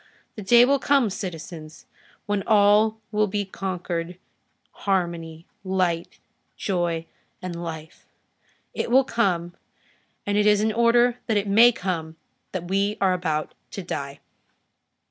The 0.35 0.41
day 0.41 0.65
will 0.65 0.79
come, 0.79 1.11
citizens, 1.11 1.85
when 2.25 2.41
all 2.47 2.99
will 3.11 3.27
be 3.27 3.45
concord, 3.45 4.17
harmony, 4.71 5.45
light, 5.63 6.17
joy 6.57 7.05
and 7.39 7.61
life; 7.63 8.07
it 8.73 8.89
will 8.89 9.03
come, 9.03 9.53
and 10.25 10.39
it 10.39 10.47
is 10.47 10.59
in 10.59 10.71
order 10.73 11.19
that 11.27 11.37
it 11.37 11.47
may 11.47 11.71
come 11.71 12.15
that 12.51 12.67
we 12.67 12.97
are 12.99 13.13
about 13.13 13.53
to 13.69 13.83
die." 13.83 14.21